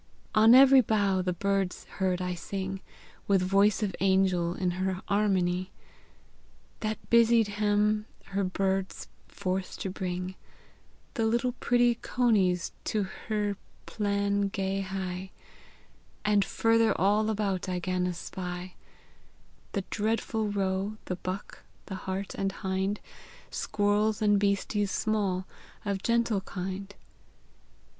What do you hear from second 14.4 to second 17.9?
gan hie, And further all about I